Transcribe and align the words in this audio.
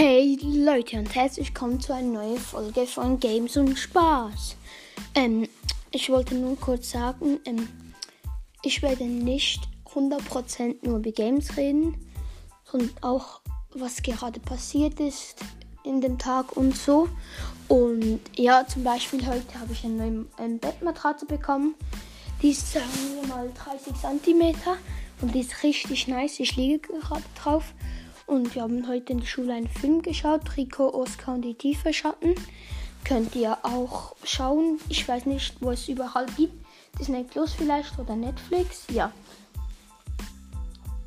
Hey 0.00 0.38
Leute 0.40 0.96
und 0.96 1.12
herzlich 1.12 1.48
willkommen 1.48 1.80
zu 1.80 1.92
einer 1.92 2.06
neuen 2.06 2.38
Folge 2.38 2.86
von 2.86 3.18
Games 3.18 3.56
und 3.56 3.76
Spaß. 3.76 4.54
Ähm, 5.16 5.48
ich 5.90 6.08
wollte 6.08 6.36
nur 6.36 6.56
kurz 6.56 6.92
sagen, 6.92 7.40
ähm, 7.44 7.68
ich 8.62 8.80
werde 8.80 9.02
nicht 9.06 9.60
100% 9.92 10.86
nur 10.86 10.98
über 10.98 11.10
Games 11.10 11.56
reden, 11.56 11.96
sondern 12.62 12.92
auch 13.00 13.40
was 13.74 14.00
gerade 14.00 14.38
passiert 14.38 15.00
ist 15.00 15.40
in 15.82 16.00
dem 16.00 16.16
Tag 16.16 16.56
und 16.56 16.76
so. 16.76 17.08
Und 17.66 18.20
ja, 18.36 18.64
zum 18.68 18.84
Beispiel 18.84 19.26
heute 19.26 19.58
habe 19.58 19.72
ich 19.72 19.84
eine 19.84 19.94
neue 19.94 20.26
ähm, 20.38 20.60
Bettmatratze 20.60 21.26
bekommen. 21.26 21.74
Die 22.40 22.50
ist 22.50 22.72
sagen 22.72 22.86
wir 23.20 23.26
mal 23.26 23.50
30 23.52 23.94
cm 24.00 24.54
und 25.22 25.34
die 25.34 25.40
ist 25.40 25.60
richtig 25.64 26.06
nice. 26.06 26.38
Ich 26.38 26.54
liege 26.54 26.86
gerade 27.00 27.24
drauf. 27.42 27.74
Und 28.28 28.54
wir 28.54 28.62
haben 28.62 28.86
heute 28.86 29.14
in 29.14 29.20
der 29.20 29.26
Schule 29.26 29.54
einen 29.54 29.68
Film 29.68 30.02
geschaut, 30.02 30.56
Rico, 30.58 30.90
Oscar 30.90 31.34
und 31.34 31.42
die 31.42 31.54
Tiefe 31.54 31.94
Schatten. 31.94 32.34
Könnt 33.02 33.34
ihr 33.34 33.56
auch 33.62 34.14
schauen. 34.22 34.78
Ich 34.90 35.08
weiß 35.08 35.24
nicht, 35.24 35.56
wo 35.60 35.70
es 35.70 35.88
überall 35.88 36.26
gibt. 36.36 36.52
Disney 37.00 37.24
Plus 37.24 37.54
vielleicht 37.54 37.98
oder 37.98 38.14
Netflix. 38.14 38.84
Ja. 38.92 39.10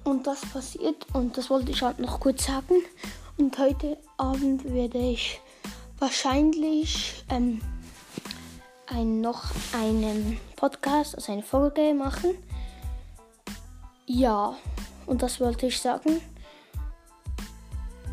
Und 0.03 0.25
das 0.25 0.41
passiert 0.41 1.05
und 1.13 1.37
das 1.37 1.51
wollte 1.51 1.71
ich 1.71 1.83
halt 1.83 1.99
noch 1.99 2.19
kurz 2.19 2.45
sagen. 2.45 2.81
Und 3.37 3.55
heute 3.59 3.99
Abend 4.17 4.65
werde 4.73 4.97
ich 4.97 5.39
wahrscheinlich 5.99 7.23
ähm, 7.29 7.61
ein, 8.87 9.21
noch 9.21 9.43
einen 9.73 10.39
Podcast, 10.55 11.13
also 11.13 11.31
eine 11.31 11.43
Folge 11.43 11.93
machen. 11.93 12.35
Ja, 14.07 14.57
und 15.05 15.21
das 15.21 15.39
wollte 15.39 15.67
ich 15.67 15.79
sagen. 15.79 16.19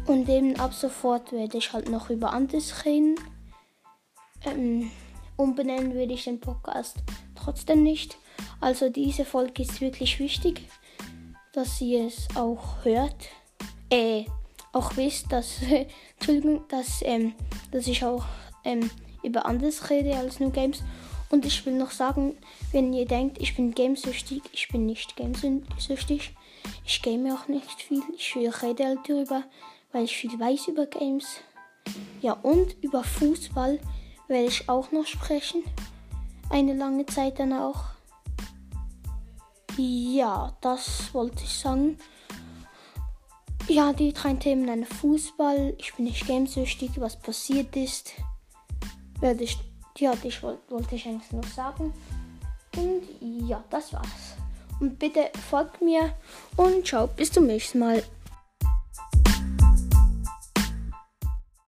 Und 0.09 0.27
eben 0.31 0.59
ab 0.59 0.73
sofort 0.73 1.33
werde 1.33 1.59
ich 1.59 1.75
halt 1.75 1.91
noch 1.91 2.09
über 2.09 2.33
anderes 2.33 2.87
reden. 2.87 3.17
Ähm, 4.47 4.91
umbenennen 5.37 5.93
würde 5.93 6.15
ich 6.15 6.25
den 6.25 6.41
Podcast 6.41 6.97
trotzdem 7.35 7.83
nicht. 7.83 8.17
Also 8.59 8.89
diese 8.89 9.27
Folge 9.27 9.65
ist 9.65 9.83
wirklich 9.83 10.19
wichtig, 10.19 10.63
dass 11.53 11.83
ihr 11.83 12.07
es 12.07 12.27
auch 12.37 12.83
hört. 12.85 13.29
Äh, 13.91 14.25
auch 14.73 14.97
wisst, 14.97 15.31
dass, 15.31 15.59
Entschuldigung, 16.17 16.65
dass, 16.71 17.03
ähm, 17.03 17.35
dass 17.71 17.87
ich 17.87 18.03
auch 18.03 18.25
ähm, 18.65 18.91
über 19.23 19.45
anderes 19.45 19.91
rede 19.91 20.17
als 20.17 20.41
nur 20.41 20.53
Games. 20.53 20.83
Und 21.29 21.45
ich 21.45 21.67
will 21.67 21.75
noch 21.75 21.91
sagen, 21.91 22.39
wenn 22.73 22.95
ihr 22.95 23.05
denkt, 23.05 23.43
ich 23.43 23.55
bin 23.55 23.75
gamesüchtig, 23.75 24.41
ich 24.53 24.69
bin 24.69 24.87
nicht 24.87 25.17
gamesüchtig. 25.17 26.35
Ich 26.87 27.03
game 27.03 27.31
auch 27.31 27.47
nicht 27.47 27.83
viel. 27.83 28.03
Ich 28.17 28.35
rede 28.35 28.87
halt 28.87 29.01
darüber 29.07 29.45
weil 29.93 30.05
ich 30.05 30.17
viel 30.17 30.39
weiß 30.39 30.69
über 30.69 30.87
Games. 30.87 31.41
Ja, 32.21 32.33
und 32.33 32.77
über 32.83 33.03
Fußball 33.05 33.81
werde 34.29 34.47
ich 34.47 34.69
auch 34.69 34.93
noch 34.93 35.07
sprechen. 35.07 35.63
Eine 36.51 36.75
lange 36.75 37.07
Zeit 37.07 37.39
dann 37.39 37.53
auch. 37.53 37.85
Ja, 39.77 40.57
das 40.61 41.13
wollte 41.15 41.45
ich 41.45 41.59
sagen. 41.59 41.99
Ja, 43.69 43.93
die 43.93 44.13
drei 44.13 44.35
Themen 44.35 44.69
eine 44.69 44.87
Fußball. 44.87 45.75
Ich 45.79 45.95
bin 45.95 46.07
nicht 46.07 46.27
gamesüchtig, 46.27 46.93
was 46.97 47.17
passiert 47.17 47.77
ist. 47.77 48.13
Werde 49.21 49.45
ich, 49.45 49.59
ja, 49.99 50.15
das 50.23 50.43
wollte 50.43 50.95
ich 50.95 51.07
eigentlich 51.07 51.33
noch 51.33 51.47
sagen. 51.47 51.93
Und 52.77 53.03
ja, 53.49 53.63
das 53.71 53.93
war's. 53.93 54.37
Und 54.81 54.99
bitte 54.99 55.31
folgt 55.51 55.83
mir 55.83 56.15
und 56.57 56.87
ciao, 56.87 57.09
bis 57.09 57.33
zum 57.33 57.47
nächsten 57.47 57.81
Mal. 57.81 58.03